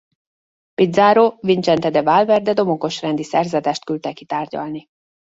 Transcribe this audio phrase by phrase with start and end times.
[0.79, 4.87] Pizarro Vincente de Valverde domonkos rendi szerzetest küldte ki tárgyalni.